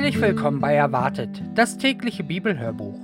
[0.00, 2.98] Herzlich willkommen bei Erwartet, das tägliche Bibelhörbuch.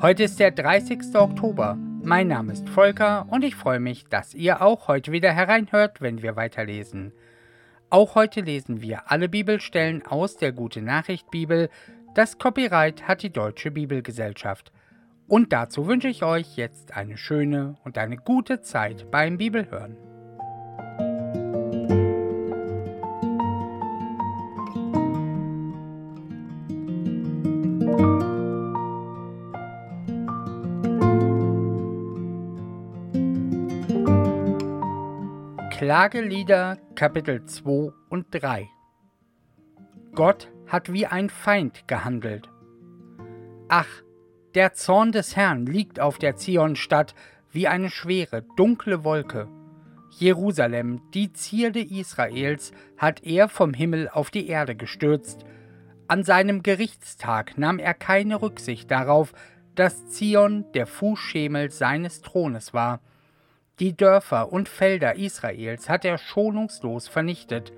[0.00, 1.16] Heute ist der 30.
[1.16, 1.76] Oktober.
[2.04, 6.22] Mein Name ist Volker und ich freue mich, dass ihr auch heute wieder hereinhört, wenn
[6.22, 7.12] wir weiterlesen.
[7.90, 11.68] Auch heute lesen wir alle Bibelstellen aus der Gute Nachricht Bibel.
[12.14, 14.70] Das Copyright hat die Deutsche Bibelgesellschaft.
[15.26, 19.96] Und dazu wünsche ich euch jetzt eine schöne und eine gute Zeit beim Bibelhören.
[35.86, 38.68] Klagelieder Kapitel 2 und 3
[40.16, 42.50] Gott hat wie ein Feind gehandelt.
[43.68, 43.86] Ach,
[44.56, 47.14] der Zorn des Herrn liegt auf der Zionstadt
[47.52, 49.46] wie eine schwere, dunkle Wolke.
[50.10, 55.44] Jerusalem, die Zierde Israels, hat er vom Himmel auf die Erde gestürzt.
[56.08, 59.34] An seinem Gerichtstag nahm er keine Rücksicht darauf,
[59.76, 62.98] dass Zion der Fußschemel seines Thrones war–
[63.78, 67.72] die Dörfer und Felder Israels hat er schonungslos vernichtet.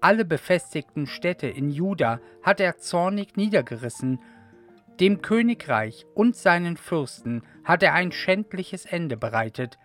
[0.00, 4.20] Alle befestigten Städte in Juda hat er zornig niedergerissen.
[5.00, 9.78] Dem Königreich und seinen Fürsten hat er ein schändliches Ende bereitet.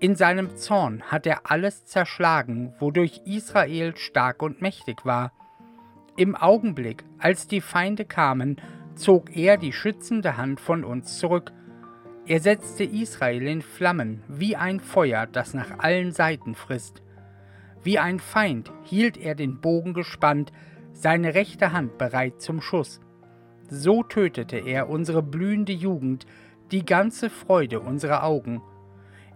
[0.00, 5.32] In seinem Zorn hat er alles zerschlagen, wodurch Israel stark und mächtig war.
[6.16, 8.60] Im Augenblick, als die Feinde kamen,
[8.96, 11.52] zog er die schützende Hand von uns zurück
[12.28, 17.02] er setzte Israel in Flammen, wie ein Feuer, das nach allen Seiten frisst.
[17.82, 20.52] Wie ein Feind hielt er den Bogen gespannt,
[20.92, 23.00] seine rechte Hand bereit zum Schuss.
[23.70, 26.26] So tötete er unsere blühende Jugend,
[26.70, 28.60] die ganze Freude unserer Augen.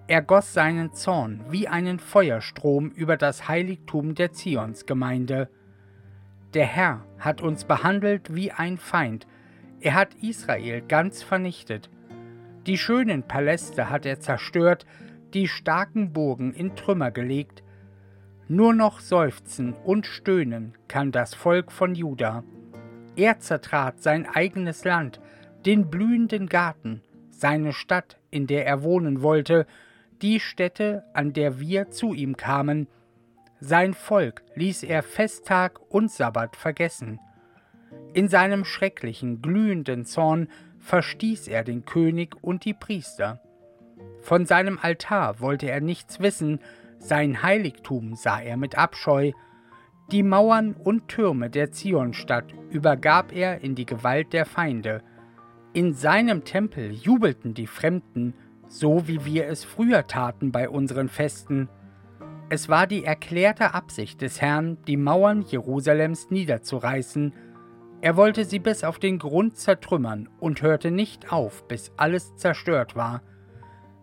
[0.06, 5.48] Er goss seinen Zorn wie einen Feuerstrom über das Heiligtum der Zionsgemeinde.
[6.52, 9.26] Der Herr hat uns behandelt wie ein Feind,
[9.80, 11.90] er hat Israel ganz vernichtet.
[12.66, 14.86] Die schönen Paläste hat er zerstört,
[15.34, 17.64] die starken Burgen in Trümmer gelegt.
[18.46, 22.44] Nur noch seufzen und stöhnen kann das Volk von Juda.
[23.16, 25.20] Er zertrat sein eigenes Land,
[25.66, 29.66] den blühenden Garten, seine Stadt, in der er wohnen wollte,
[30.22, 32.86] die Stätte, an der wir zu ihm kamen.
[33.58, 37.18] Sein Volk ließ er Festtag und Sabbat vergessen.
[38.14, 40.48] In seinem schrecklichen, glühenden Zorn
[40.82, 43.40] verstieß er den König und die Priester.
[44.20, 46.60] Von seinem Altar wollte er nichts wissen,
[46.98, 49.32] sein Heiligtum sah er mit Abscheu,
[50.10, 55.02] die Mauern und Türme der Zionstadt übergab er in die Gewalt der Feinde.
[55.72, 58.34] In seinem Tempel jubelten die Fremden,
[58.68, 61.68] so wie wir es früher taten bei unseren Festen.
[62.50, 67.32] Es war die erklärte Absicht des Herrn, die Mauern Jerusalems niederzureißen,
[68.02, 72.96] er wollte sie bis auf den Grund zertrümmern und hörte nicht auf, bis alles zerstört
[72.96, 73.22] war.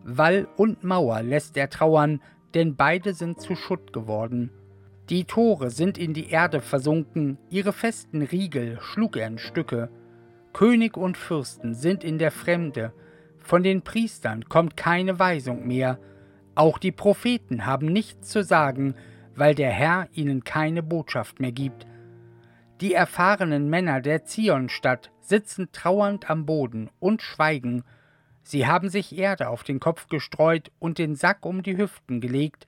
[0.04, 2.22] Wall und Mauer lässt er trauern,
[2.56, 4.52] denn beide sind zu Schutt geworden.
[5.10, 9.90] Die Tore sind in die Erde versunken, ihre festen Riegel schlug er in Stücke.
[10.54, 12.94] König und Fürsten sind in der Fremde,
[13.40, 15.98] von den Priestern kommt keine Weisung mehr,
[16.56, 18.96] auch die Propheten haben nichts zu sagen,
[19.36, 21.88] weil der Herr ihnen keine Botschaft mehr gibt.
[22.82, 27.84] Die erfahrenen Männer der Zionstadt sitzen trauernd am Boden und schweigen.
[28.42, 32.68] Sie haben sich Erde auf den Kopf gestreut und den Sack um die Hüften gelegt.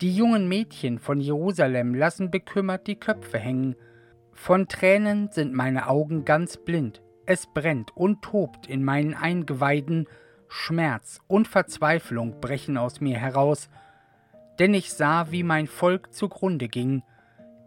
[0.00, 3.76] Die jungen Mädchen von Jerusalem lassen bekümmert die Köpfe hängen.
[4.32, 7.00] Von Tränen sind meine Augen ganz blind.
[7.24, 10.08] Es brennt und tobt in meinen Eingeweiden.
[10.48, 13.70] Schmerz und Verzweiflung brechen aus mir heraus.
[14.58, 17.04] Denn ich sah, wie mein Volk zugrunde ging.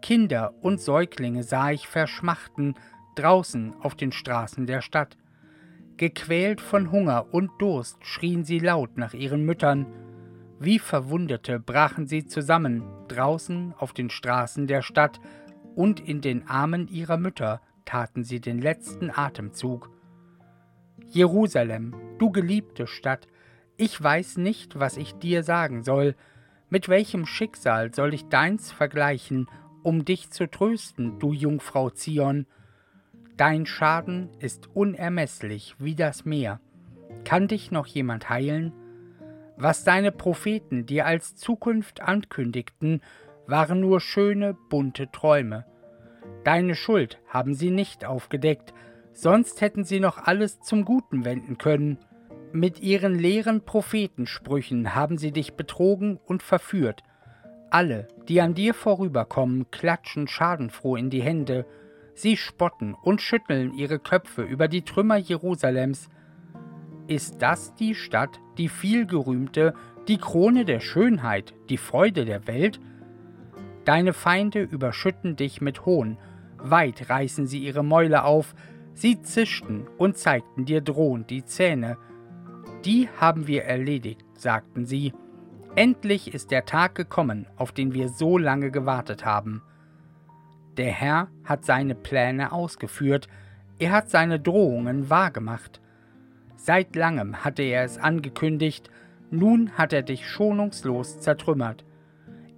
[0.04, 2.74] Kinder und Säuglinge sah ich verschmachten
[3.14, 5.16] draußen auf den Straßen der Stadt.
[5.96, 9.86] Gequält von Hunger und Durst schrien sie laut nach ihren Müttern.
[10.60, 15.22] Wie Verwundete brachen sie zusammen draußen auf den Straßen der Stadt,
[15.74, 19.90] und in den Armen ihrer Mütter taten sie den letzten Atemzug.
[21.06, 23.26] Jerusalem, du geliebte Stadt,
[23.78, 26.14] ich weiß nicht, was ich dir sagen soll,
[26.68, 29.48] mit welchem Schicksal soll ich deins vergleichen
[29.84, 32.46] um dich zu trösten, du Jungfrau Zion.
[33.36, 36.60] Dein Schaden ist unermesslich wie das Meer.
[37.24, 38.72] Kann dich noch jemand heilen?
[39.56, 43.02] Was deine Propheten dir als Zukunft ankündigten,
[43.46, 45.66] waren nur schöne, bunte Träume.
[46.44, 48.72] Deine Schuld haben sie nicht aufgedeckt,
[49.12, 51.98] sonst hätten sie noch alles zum Guten wenden können.
[52.52, 57.02] Mit ihren leeren Prophetensprüchen haben sie dich betrogen und verführt,
[57.74, 61.66] alle, die an dir vorüberkommen, klatschen schadenfroh in die Hände.
[62.14, 66.08] Sie spotten und schütteln ihre Köpfe über die Trümmer Jerusalems.
[67.08, 69.74] Ist das die Stadt, die vielgerühmte,
[70.06, 72.78] die Krone der Schönheit, die Freude der Welt?
[73.84, 76.16] Deine Feinde überschütten dich mit Hohn,
[76.58, 78.54] weit reißen sie ihre Mäuler auf,
[78.94, 81.98] sie zischten und zeigten dir drohend die Zähne.
[82.84, 85.12] Die haben wir erledigt, sagten sie.
[85.76, 89.60] Endlich ist der Tag gekommen, auf den wir so lange gewartet haben.
[90.76, 93.26] Der Herr hat seine Pläne ausgeführt,
[93.80, 95.80] er hat seine Drohungen wahrgemacht.
[96.54, 98.88] Seit langem hatte er es angekündigt,
[99.32, 101.84] nun hat er dich schonungslos zertrümmert.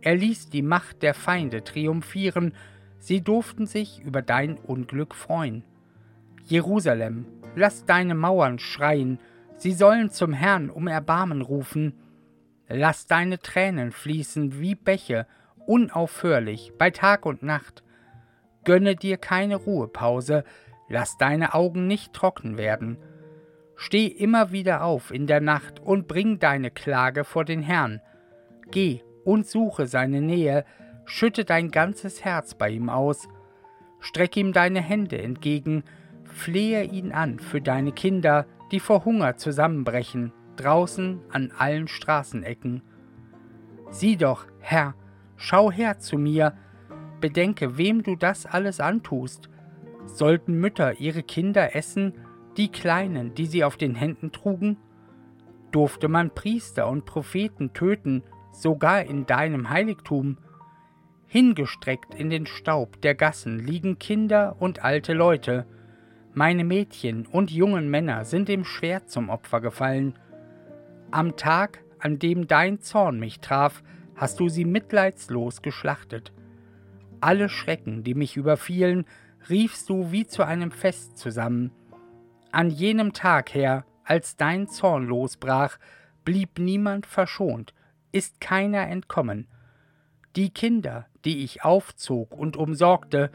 [0.02, 2.52] Er ließ die Macht der Feinde triumphieren,
[2.98, 5.64] sie durften sich über dein Unglück freuen.
[6.44, 7.24] Jerusalem,
[7.54, 9.18] lass deine Mauern schreien,
[9.56, 11.94] sie sollen zum Herrn um Erbarmen rufen.
[12.68, 15.26] Lass deine Tränen fließen wie Bäche,
[15.66, 17.82] unaufhörlich, bei Tag und Nacht.
[18.64, 20.44] Gönne dir keine Ruhepause,
[20.88, 22.98] lass deine Augen nicht trocken werden.
[23.76, 28.00] Steh immer wieder auf in der Nacht und bring deine Klage vor den Herrn.
[28.70, 30.64] Geh und suche seine Nähe,
[31.04, 33.28] schütte dein ganzes Herz bei ihm aus.
[34.00, 35.84] Streck ihm deine Hände entgegen,
[36.24, 42.82] flehe ihn an für deine Kinder, die vor Hunger zusammenbrechen, draußen an allen Straßenecken.
[43.90, 44.94] Sieh doch, Herr,
[45.36, 46.54] schau her zu mir,
[47.20, 49.48] bedenke, wem du das alles antust.
[50.06, 52.14] Sollten Mütter ihre Kinder essen,
[52.56, 54.78] die Kleinen, die sie auf den Händen trugen?
[55.72, 58.22] Durfte man Priester und Propheten töten,
[58.52, 60.38] sogar in deinem Heiligtum?
[61.26, 65.66] Hingestreckt in den Staub der Gassen liegen Kinder und alte Leute.
[66.34, 70.14] Meine Mädchen und jungen Männer sind dem Schwert zum Opfer gefallen.
[71.16, 73.82] Am Tag, an dem dein Zorn mich traf,
[74.16, 76.34] hast du sie mitleidslos geschlachtet.
[77.22, 79.06] Alle Schrecken, die mich überfielen,
[79.48, 81.72] riefst du wie zu einem Fest zusammen.
[82.52, 85.78] An jenem Tag, Herr, als dein Zorn losbrach,
[86.26, 87.72] blieb niemand verschont,
[88.12, 89.48] ist keiner entkommen.
[90.36, 93.30] Die Kinder, die ich aufzog und umsorgte,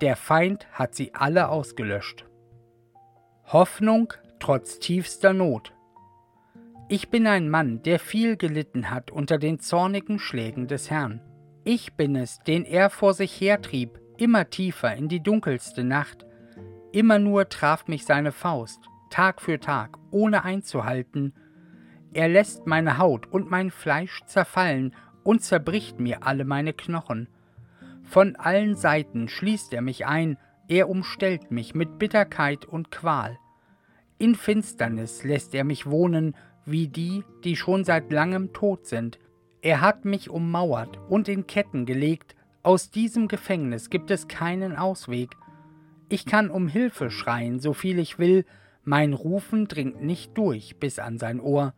[0.00, 2.26] der Feind hat sie alle ausgelöscht.
[3.44, 5.72] Hoffnung trotz tiefster Not.
[6.92, 11.22] Ich bin ein Mann, der viel gelitten hat unter den zornigen Schlägen des Herrn.
[11.64, 16.26] Ich bin es, den er vor sich hertrieb, immer tiefer in die dunkelste Nacht.
[16.92, 18.78] Immer nur traf mich seine Faust,
[19.08, 21.32] Tag für Tag, ohne einzuhalten.
[22.12, 27.26] Er lässt meine Haut und mein Fleisch zerfallen und zerbricht mir alle meine Knochen.
[28.02, 30.36] Von allen Seiten schließt er mich ein,
[30.68, 33.38] er umstellt mich mit Bitterkeit und Qual.
[34.18, 39.18] In Finsternis lässt er mich wohnen, wie die, die schon seit langem tot sind,
[39.60, 45.30] er hat mich ummauert und in Ketten gelegt, aus diesem Gefängnis gibt es keinen Ausweg.
[46.08, 48.44] Ich kann um Hilfe schreien, so viel ich will,
[48.84, 51.74] mein Rufen dringt nicht durch bis an sein Ohr.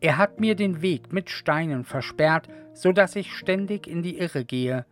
[0.00, 4.44] Er hat mir den Weg mit Steinen versperrt, so dass ich ständig in die Irre
[4.44, 4.86] gehe.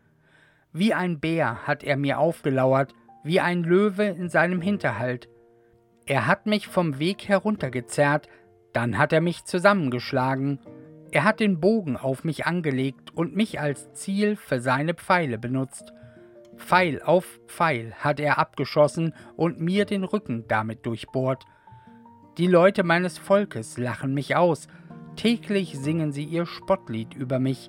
[0.72, 5.28] Wie ein Bär hat er mir aufgelauert, wie ein Löwe in seinem Hinterhalt.
[6.06, 8.28] Er hat mich vom Weg heruntergezerrt,
[8.74, 10.58] dann hat er mich zusammengeschlagen
[11.14, 15.92] er hat den Bogen auf mich angelegt und mich als Ziel für seine Pfeile benutzt.
[16.56, 21.44] Pfeil auf Pfeil hat er abgeschossen und mir den Rücken damit durchbohrt.
[22.36, 24.66] Die Leute meines Volkes lachen mich aus,
[25.14, 27.68] täglich singen sie ihr Spottlied über mich.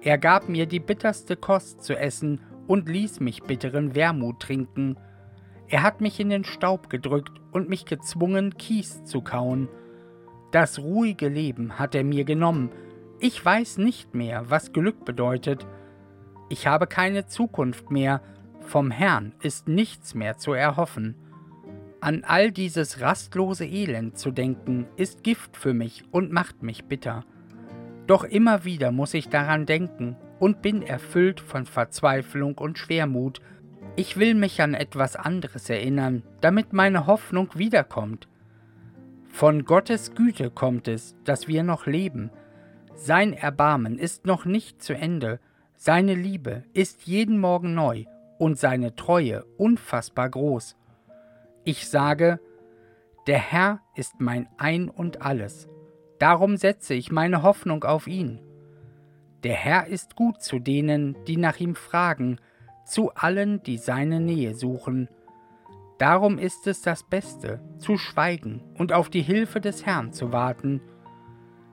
[0.00, 4.96] Er gab mir die bitterste Kost zu essen und ließ mich bitteren Wermut trinken.
[5.68, 9.68] Er hat mich in den Staub gedrückt und mich gezwungen, Kies zu kauen.
[10.56, 12.70] Das ruhige Leben hat er mir genommen.
[13.20, 15.66] Ich weiß nicht mehr, was Glück bedeutet.
[16.48, 18.22] Ich habe keine Zukunft mehr.
[18.60, 21.14] Vom Herrn ist nichts mehr zu erhoffen.
[22.00, 27.26] An all dieses rastlose Elend zu denken, ist Gift für mich und macht mich bitter.
[28.06, 33.42] Doch immer wieder muss ich daran denken und bin erfüllt von Verzweiflung und Schwermut.
[33.94, 38.26] Ich will mich an etwas anderes erinnern, damit meine Hoffnung wiederkommt.
[39.36, 42.30] Von Gottes Güte kommt es, dass wir noch leben.
[42.94, 45.40] Sein Erbarmen ist noch nicht zu Ende,
[45.74, 48.06] seine Liebe ist jeden Morgen neu
[48.38, 50.78] und seine Treue unfassbar groß.
[51.64, 52.40] Ich sage,
[53.26, 55.68] der Herr ist mein Ein und alles,
[56.18, 58.40] darum setze ich meine Hoffnung auf ihn.
[59.44, 62.38] Der Herr ist gut zu denen, die nach ihm fragen,
[62.86, 65.10] zu allen, die seine Nähe suchen.
[65.98, 70.82] Darum ist es das Beste, zu schweigen und auf die Hilfe des Herrn zu warten.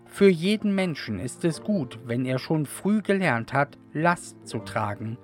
[0.06, 5.18] Für jeden Menschen ist es gut, wenn er schon früh gelernt hat, Last zu tragen.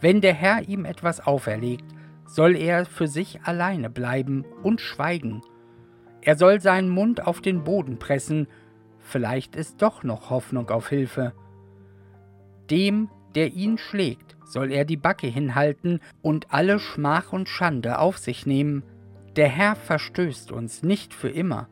[0.00, 1.84] Wenn der Herr ihm etwas auferlegt,
[2.24, 5.42] soll er für sich alleine bleiben und schweigen.
[6.20, 8.48] Er soll seinen Mund auf den Boden pressen,
[9.00, 11.32] vielleicht ist doch noch Hoffnung auf Hilfe.
[12.70, 13.08] Dem,
[13.38, 18.46] der ihn schlägt, soll er die Backe hinhalten und alle Schmach und Schande auf sich
[18.46, 18.82] nehmen.
[19.36, 21.68] Der Herr verstößt uns nicht für immer.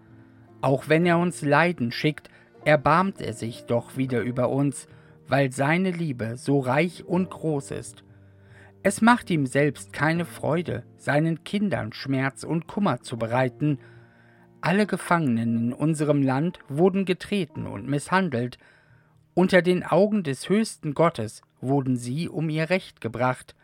[0.61, 2.31] Auch wenn er uns Leiden schickt,
[2.65, 4.87] erbarmt er sich doch wieder über uns,
[5.27, 8.05] weil seine Liebe so reich und groß ist.
[8.85, 13.81] Es macht ihm selbst keine Freude, seinen Kindern Schmerz und Kummer zu bereiten.
[14.61, 18.57] Alle Gefangenen in unserem Land wurden getreten und misshandelt.
[19.35, 23.55] Unter den Augen des höchsten Gottes wurden sie um ihr Recht gebracht.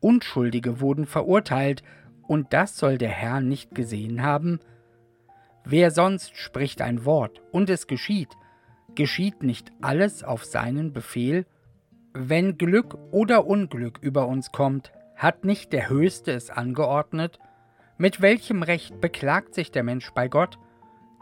[0.00, 1.82] Unschuldige wurden verurteilt,
[2.26, 4.60] und das soll der Herr nicht gesehen haben?
[5.64, 8.36] Wer sonst spricht ein Wort, und es geschieht?
[8.94, 11.46] Geschieht nicht alles auf seinen Befehl?
[12.12, 17.38] Wenn Glück oder Unglück über uns kommt, hat nicht der Höchste es angeordnet?
[17.98, 20.58] Mit welchem Recht beklagt sich der Mensch bei Gott?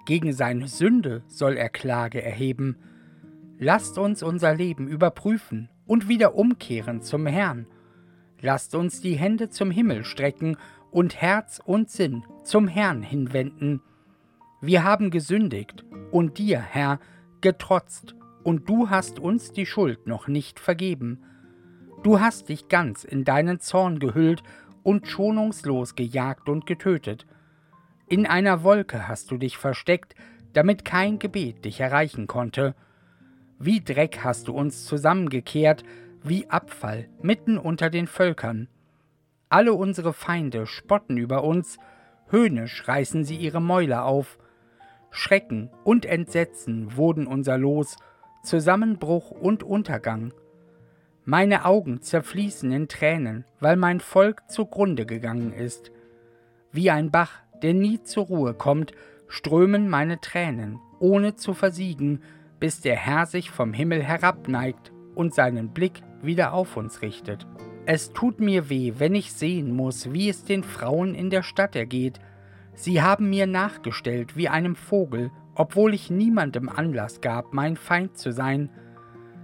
[0.06, 2.76] Gegen seine Sünde soll er Klage erheben.
[3.58, 7.66] Lasst uns unser Leben überprüfen und wieder umkehren zum Herrn.
[8.40, 10.56] Lasst uns die Hände zum Himmel strecken
[10.92, 13.82] und Herz und Sinn zum Herrn hinwenden.
[14.60, 17.00] Wir haben gesündigt und dir, Herr,
[17.40, 18.14] getrotzt
[18.44, 21.24] und du hast uns die Schuld noch nicht vergeben.
[22.04, 24.42] Du hast dich ganz in deinen Zorn gehüllt
[24.82, 27.26] und schonungslos gejagt und getötet.
[28.06, 30.14] In einer Wolke hast du dich versteckt,
[30.52, 32.74] damit kein Gebet dich erreichen konnte.
[33.60, 35.82] Wie Dreck hast du uns zusammengekehrt,
[36.22, 38.68] wie Abfall mitten unter den Völkern.
[39.48, 41.78] Alle unsere Feinde spotten über uns,
[42.28, 44.38] höhnisch reißen sie ihre Mäuler auf.
[45.10, 47.96] Schrecken und Entsetzen wurden unser Los,
[48.44, 50.32] Zusammenbruch und Untergang.
[51.24, 55.90] Meine Augen zerfließen in Tränen, weil mein Volk zugrunde gegangen ist.
[56.70, 58.92] Wie ein Bach, der nie zur Ruhe kommt,
[59.26, 62.22] strömen meine Tränen, ohne zu versiegen,
[62.60, 67.46] bis der Herr sich vom Himmel herabneigt und seinen Blick wieder auf uns richtet.
[67.86, 71.74] Es tut mir weh, wenn ich sehen muss, wie es den Frauen in der Stadt
[71.74, 72.18] ergeht.
[72.74, 78.32] Sie haben mir nachgestellt wie einem Vogel obwohl ich niemandem Anlass gab, mein Feind zu
[78.32, 78.70] sein.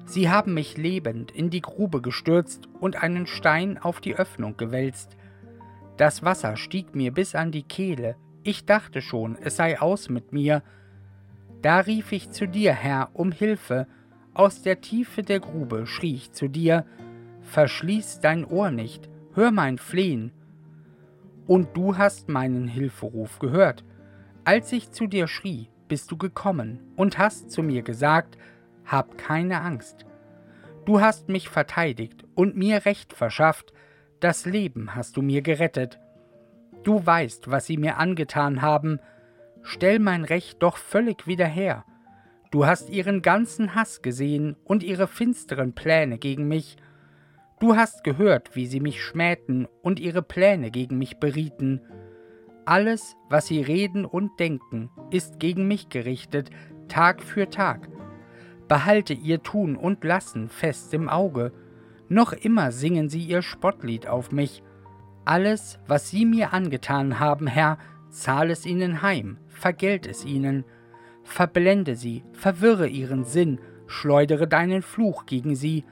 [0.07, 5.17] Sie haben mich lebend in die Grube gestürzt und einen Stein auf die Öffnung gewälzt.
[5.97, 10.33] Das Wasser stieg mir bis an die Kehle, ich dachte schon, es sei aus mit
[10.33, 10.63] mir.
[11.65, 13.87] Da rief ich zu dir, Herr, um Hilfe,
[14.35, 16.85] aus der Tiefe der Grube schrie ich zu dir,
[17.41, 20.31] Verschließ dein Ohr nicht, hör mein Flehen.
[21.47, 23.83] Und du hast meinen Hilferuf gehört.
[24.45, 28.37] Als ich zu dir schrie, bist du gekommen und hast zu mir gesagt,
[28.85, 30.05] hab keine Angst.
[30.85, 33.73] Du hast mich verteidigt und mir Recht verschafft,
[34.21, 35.99] das Leben hast du mir gerettet.
[36.83, 39.01] Du weißt, was sie mir angetan haben,
[39.65, 41.85] stell mein Recht doch völlig wieder her.
[42.53, 46.77] Du hast ihren ganzen Hass gesehen und ihre finsteren Pläne gegen mich.
[47.59, 51.81] Du hast gehört, wie sie mich schmähten und ihre Pläne gegen mich berieten.
[52.65, 56.51] Alles, was sie reden und denken, ist gegen mich gerichtet,
[56.87, 57.89] Tag für Tag.
[58.69, 61.53] Behalte ihr Tun und Lassen fest im Auge.
[62.09, 64.63] Noch immer singen sie ihr Spottlied auf mich.
[65.25, 67.79] Alles, was sie mir angetan haben, Herr,
[68.15, 70.65] zahl es ihnen heim, vergelt es ihnen.
[71.23, 75.85] Verblende sie, verwirre ihren Sinn, schleudere deinen Fluch gegen sie.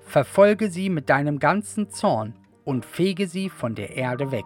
[0.00, 2.34] Verfolge sie mit deinem ganzen Zorn
[2.64, 4.44] und fege sie von der Erde weg.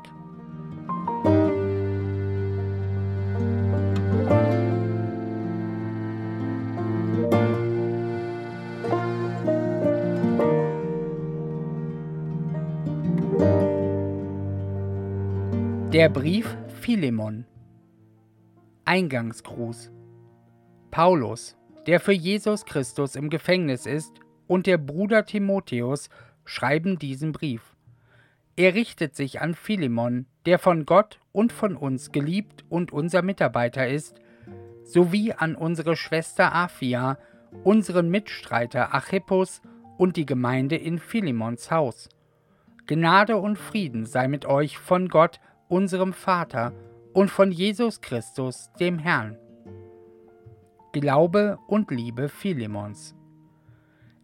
[15.92, 17.46] Der Brief Philemon
[18.84, 19.90] Eingangsgruß
[20.92, 21.56] Paulus,
[21.88, 26.08] der für Jesus Christus im Gefängnis ist, und der Bruder Timotheus
[26.44, 27.74] schreiben diesen Brief.
[28.54, 33.88] Er richtet sich an Philemon, der von Gott und von uns geliebt und unser Mitarbeiter
[33.88, 34.20] ist,
[34.84, 37.18] sowie an unsere Schwester Aphia,
[37.64, 39.60] unseren Mitstreiter Achippus
[39.98, 42.08] und die Gemeinde in Philemons Haus.
[42.86, 46.72] Gnade und Frieden sei mit euch von Gott, unserem Vater
[47.12, 49.38] und von Jesus Christus, dem Herrn.
[50.92, 53.14] Glaube und Liebe Philemons.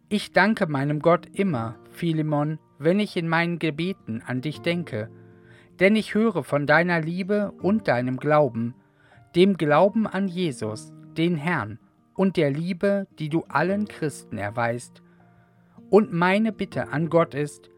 [0.09, 5.09] Ich danke meinem Gott immer, Philemon, wenn ich in meinen Gebeten an dich denke,
[5.79, 8.75] denn ich höre von deiner Liebe und deinem Glauben,
[9.35, 11.79] dem Glauben an Jesus, den Herrn,
[12.13, 15.01] und der Liebe, die du allen Christen erweist.
[15.89, 17.69] Und meine Bitte an Gott ist,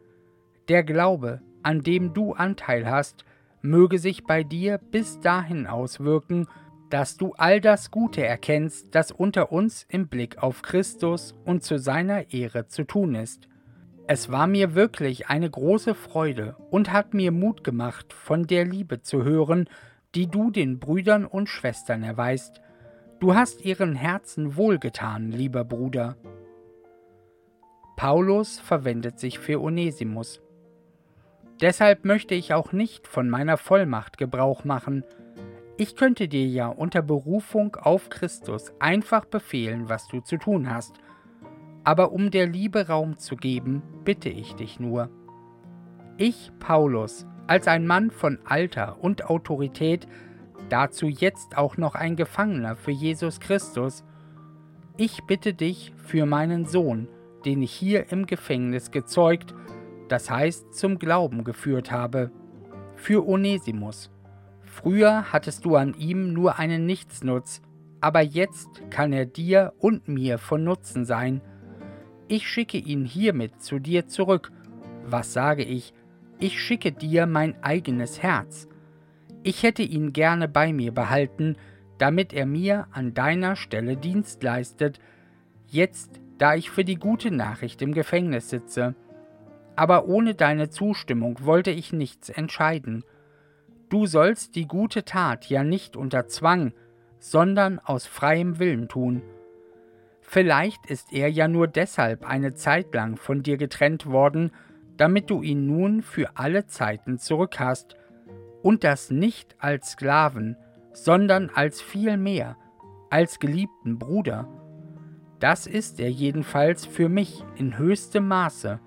[0.69, 3.25] der Glaube, an dem du Anteil hast,
[3.61, 6.47] möge sich bei dir bis dahin auswirken,
[6.89, 11.77] dass du all das Gute erkennst, das unter uns im Blick auf Christus und zu
[11.77, 13.47] seiner Ehre zu tun ist.
[14.07, 19.01] Es war mir wirklich eine große Freude und hat mir Mut gemacht, von der Liebe
[19.01, 19.69] zu hören,
[20.15, 22.61] die du den Brüdern und Schwestern erweist.
[23.19, 26.17] Du hast ihren Herzen wohlgetan, lieber Bruder.
[27.97, 30.41] Paulus verwendet sich für Onesimus.
[31.61, 35.03] Deshalb möchte ich auch nicht von meiner Vollmacht Gebrauch machen.
[35.77, 40.95] Ich könnte dir ja unter Berufung auf Christus einfach befehlen, was du zu tun hast,
[41.83, 45.09] aber um der Liebe Raum zu geben, bitte ich dich nur.
[46.17, 50.07] Ich, Paulus, als ein Mann von Alter und Autorität,
[50.69, 54.03] dazu jetzt auch noch ein Gefangener für Jesus Christus,
[54.97, 57.07] ich bitte dich für meinen Sohn,
[57.45, 59.55] den ich hier im Gefängnis gezeugt
[60.11, 62.31] das heißt zum Glauben geführt habe.
[62.95, 64.11] Für Onesimus.
[64.63, 67.61] Früher hattest du an ihm nur einen Nichtsnutz,
[68.01, 71.41] aber jetzt kann er dir und mir von Nutzen sein.
[72.27, 74.51] Ich schicke ihn hiermit zu dir zurück.
[75.05, 75.93] Was sage ich?
[76.37, 78.67] Ich schicke dir mein eigenes Herz.
[79.43, 81.55] Ich hätte ihn gerne bei mir behalten,
[81.97, 84.99] damit er mir an deiner Stelle Dienst leistet,
[85.67, 88.95] jetzt da ich für die gute Nachricht im Gefängnis sitze
[89.79, 93.05] aber ohne deine Zustimmung wollte ich nichts entscheiden.
[93.87, 96.73] Du sollst die gute Tat ja nicht unter Zwang,
[97.17, 99.21] sondern aus freiem Willen tun.
[100.19, 104.51] Vielleicht ist er ja nur deshalb eine Zeit lang von dir getrennt worden,
[104.97, 107.95] damit du ihn nun für alle Zeiten zurück hast,
[108.61, 110.57] und das nicht als Sklaven,
[110.91, 112.57] sondern als viel mehr,
[113.09, 114.45] als geliebten Bruder.
[115.39, 118.81] Das ist er jedenfalls für mich in höchstem Maße,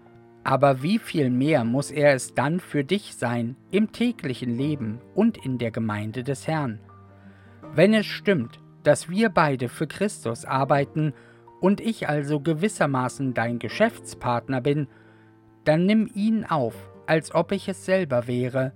[0.44, 5.36] aber wie viel mehr muss er es dann für dich sein im täglichen Leben und
[5.44, 6.80] in der Gemeinde des Herrn?
[7.74, 11.14] Wenn es stimmt, dass wir beide für Christus arbeiten
[11.60, 14.88] und ich also gewissermaßen dein Geschäftspartner bin,
[15.64, 16.74] dann nimm ihn auf,
[17.06, 18.72] als ob ich es selber wäre.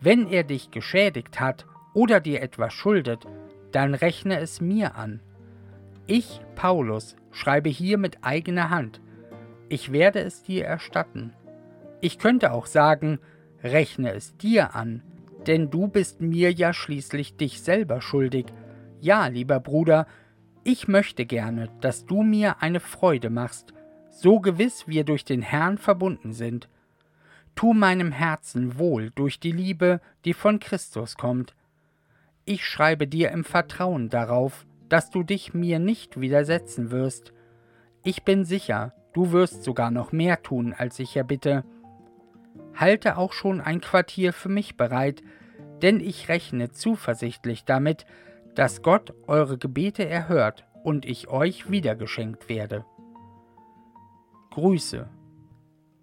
[0.00, 3.24] Wenn er dich geschädigt hat oder dir etwas schuldet,
[3.72, 5.20] dann rechne es mir an.
[6.06, 9.00] Ich, Paulus, schreibe hier mit eigener Hand,
[9.68, 11.32] ich werde es dir erstatten.
[12.00, 13.18] Ich könnte auch sagen,
[13.62, 15.02] rechne es dir an,
[15.46, 18.46] denn du bist mir ja schließlich dich selber schuldig.
[19.00, 20.06] Ja, lieber Bruder,
[20.64, 23.74] ich möchte gerne, dass du mir eine Freude machst,
[24.10, 26.68] so gewiss wir durch den Herrn verbunden sind.
[27.54, 31.54] Tu meinem Herzen wohl durch die Liebe, die von Christus kommt.
[32.44, 37.32] Ich schreibe dir im Vertrauen darauf, dass du dich mir nicht widersetzen wirst.
[38.02, 41.64] Ich bin sicher, Du wirst sogar noch mehr tun, als ich erbitte.
[42.74, 45.22] Halte auch schon ein Quartier für mich bereit,
[45.82, 48.04] denn ich rechne zuversichtlich damit,
[48.54, 52.84] dass Gott eure Gebete erhört und ich euch wiedergeschenkt werde.
[54.50, 55.08] Grüße.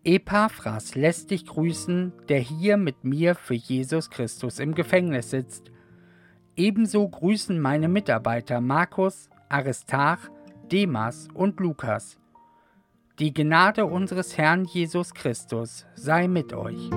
[0.04, 5.72] Epaphras lässt dich grüßen, der hier mit mir für Jesus Christus im Gefängnis sitzt.
[6.56, 10.22] Ebenso grüßen meine Mitarbeiter Markus, Aristarch,
[10.72, 12.21] Demas und Lukas.
[13.22, 16.90] Die Gnade unseres Herrn Jesus Christus sei mit euch.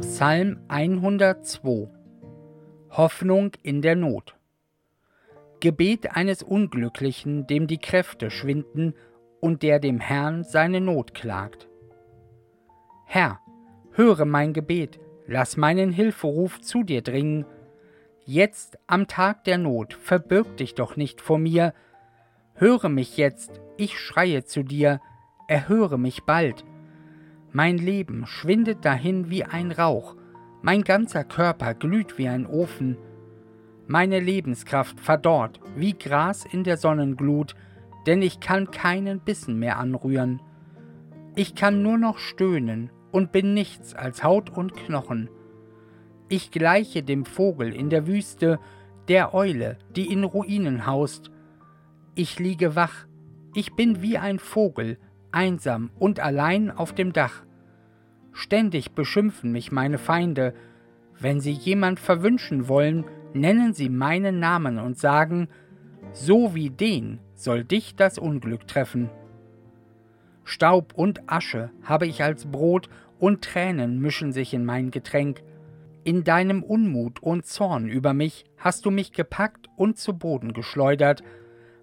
[0.00, 1.88] Psalm 102
[2.90, 4.36] Hoffnung in der Not
[5.58, 8.94] Gebet eines Unglücklichen, dem die Kräfte schwinden
[9.40, 11.68] und der dem Herrn seine Not klagt.
[13.06, 13.40] Herr,
[13.92, 17.44] höre mein Gebet, lass meinen Hilferuf zu dir dringen.
[18.24, 21.74] Jetzt am Tag der Not verbirg dich doch nicht vor mir.
[22.54, 25.00] Höre mich jetzt, ich schreie zu dir,
[25.48, 26.64] erhöre mich bald.
[27.52, 30.14] Mein Leben schwindet dahin wie ein Rauch,
[30.62, 32.96] mein ganzer Körper glüht wie ein Ofen.
[33.86, 37.56] Meine Lebenskraft verdorrt wie Gras in der Sonnenglut,
[38.06, 40.40] denn ich kann keinen Bissen mehr anrühren.
[41.36, 45.30] Ich kann nur noch stöhnen und bin nichts als Haut und Knochen.
[46.28, 48.58] Ich gleiche dem Vogel in der Wüste,
[49.08, 51.30] der Eule, die in Ruinen haust.
[52.14, 53.06] Ich liege wach,
[53.54, 54.98] ich bin wie ein Vogel,
[55.32, 57.42] einsam und allein auf dem Dach.
[58.32, 60.54] Ständig beschimpfen mich meine Feinde.
[61.18, 65.48] Wenn sie jemand verwünschen wollen, nennen sie meinen Namen und sagen,
[66.12, 69.10] so wie den soll dich das Unglück treffen.
[70.44, 72.88] Staub und Asche habe ich als Brot,
[73.20, 75.42] und Tränen mischen sich in mein Getränk.
[76.02, 81.22] In deinem Unmut und Zorn über mich hast du mich gepackt und zu Boden geschleudert.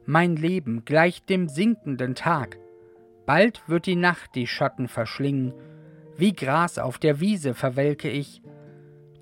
[0.05, 2.57] Mein Leben gleicht dem sinkenden Tag.
[3.27, 5.53] Bald wird die Nacht die Schatten verschlingen,
[6.17, 8.41] wie Gras auf der Wiese verwelke ich.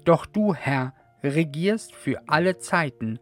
[0.05, 3.19] Doch du, Herr, regierst für alle Zeiten,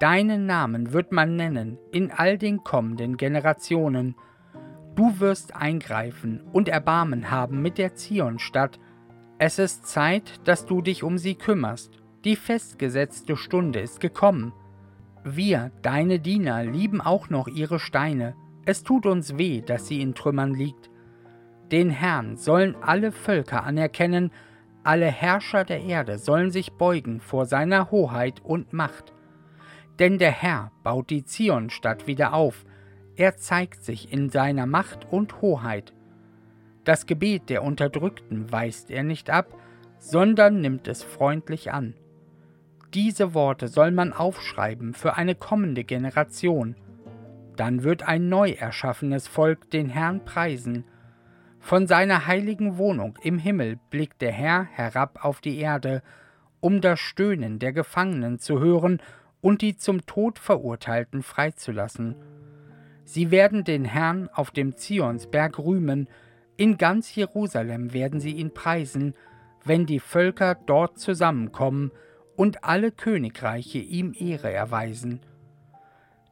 [0.00, 4.16] deinen Namen wird man nennen in all den kommenden Generationen.
[4.96, 8.80] Du wirst eingreifen und Erbarmen haben mit der Zionstadt.
[9.38, 12.00] Es ist Zeit, dass du dich um sie kümmerst.
[12.24, 14.52] Die festgesetzte Stunde ist gekommen.
[15.22, 18.34] Wir, deine Diener, lieben auch noch ihre Steine.
[18.64, 20.90] Es tut uns weh, dass sie in Trümmern liegt.
[21.70, 24.32] Den Herrn sollen alle Völker anerkennen,
[24.82, 29.12] alle Herrscher der Erde sollen sich beugen vor seiner Hoheit und Macht.
[30.00, 32.64] Denn der Herr baut die Zionstadt wieder auf,
[33.16, 35.92] er zeigt sich in seiner Macht und Hoheit.
[36.84, 39.54] Das Gebet der Unterdrückten weist er nicht ab,
[39.98, 41.94] sondern nimmt es freundlich an.
[42.94, 46.76] Diese Worte soll man aufschreiben für eine kommende Generation.
[47.56, 50.84] Dann wird ein neu erschaffenes Volk den Herrn preisen.
[51.58, 56.02] Von seiner heiligen Wohnung im Himmel blickt der Herr herab auf die Erde,
[56.60, 59.02] um das Stöhnen der Gefangenen zu hören
[59.40, 62.16] und die zum Tod Verurteilten freizulassen.
[63.04, 66.08] Sie werden den Herrn auf dem Zionsberg rühmen,
[66.56, 69.14] in ganz Jerusalem werden sie ihn preisen,
[69.64, 71.90] wenn die Völker dort zusammenkommen
[72.36, 75.20] und alle Königreiche ihm Ehre erweisen.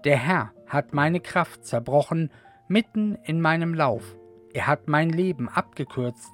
[0.05, 2.31] Der Herr hat meine Kraft zerbrochen
[2.69, 4.17] mitten in meinem Lauf,
[4.53, 6.33] er hat mein Leben abgekürzt.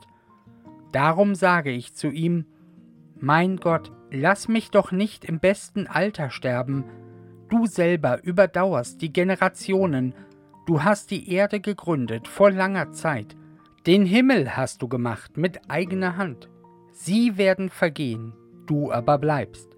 [0.92, 2.46] Darum sage ich zu ihm,
[3.16, 6.84] Mein Gott, lass mich doch nicht im besten Alter sterben,
[7.48, 10.14] du selber überdauerst die Generationen
[10.66, 13.36] Du hast die Erde gegründet vor langer Zeit.
[13.86, 16.48] Den Himmel hast du gemacht mit eigener Hand.
[16.90, 18.32] Sie werden vergehen,
[18.66, 19.68] du aber bleibst.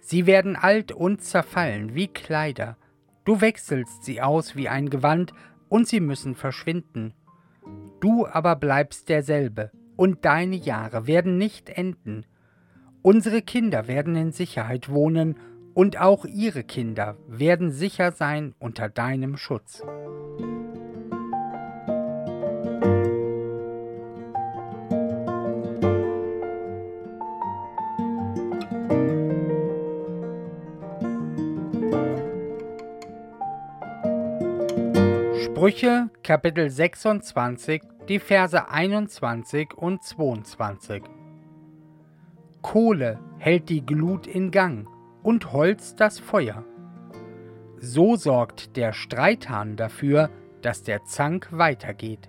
[0.00, 2.76] Sie werden alt und zerfallen wie Kleider.
[3.24, 5.32] Du wechselst sie aus wie ein Gewand,
[5.68, 7.12] und sie müssen verschwinden.
[8.00, 12.26] Du aber bleibst derselbe, und deine Jahre werden nicht enden.
[13.06, 15.36] Unsere Kinder werden in Sicherheit wohnen,
[15.74, 19.84] und auch ihre Kinder werden sicher sein unter deinem Schutz.
[35.44, 41.04] Sprüche Kapitel 26, die Verse 21 und 22.
[42.62, 44.88] Kohle hält die Glut in Gang
[45.22, 46.64] und Holz das Feuer.
[47.78, 50.30] So sorgt der Streithahn dafür,
[50.62, 52.28] dass der Zank weitergeht.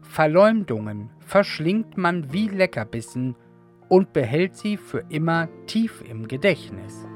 [0.00, 3.36] Verleumdungen verschlingt man wie Leckerbissen
[3.88, 7.06] und behält sie für immer tief im Gedächtnis.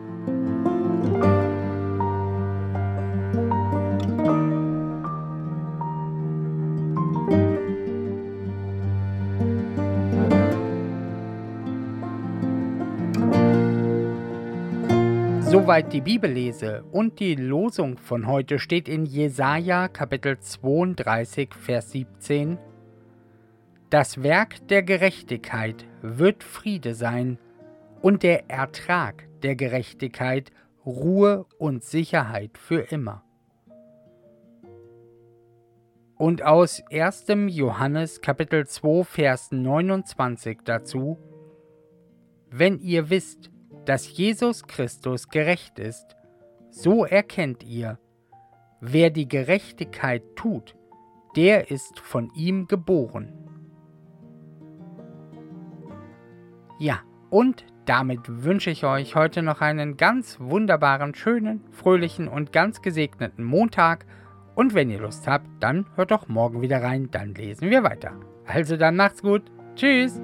[15.69, 22.57] Soweit die Bibellese und die Losung von heute steht in Jesaja Kapitel 32, Vers 17.
[23.91, 27.39] Das Werk der Gerechtigkeit wird Friede sein
[28.01, 30.53] und der Ertrag der Gerechtigkeit
[30.87, 33.23] Ruhe und Sicherheit für immer.
[36.17, 37.27] Und aus 1.
[37.49, 41.19] Johannes Kapitel 2, Vers 29 dazu,
[42.49, 43.51] Wenn ihr wisst,
[43.89, 46.15] dass Jesus Christus gerecht ist,
[46.71, 47.99] so erkennt ihr,
[48.81, 50.77] wer die Gerechtigkeit tut,
[51.37, 53.33] der ist von ihm geboren.
[56.79, 62.83] Ja, und damit wünsche ich euch heute noch einen ganz wunderbaren, schönen, fröhlichen und ganz
[62.83, 64.05] gesegneten Montag.
[64.55, 68.13] Und wenn ihr Lust habt, dann hört doch morgen wieder rein, dann lesen wir weiter.
[68.45, 69.45] Also dann macht's gut.
[69.77, 70.21] Tschüss.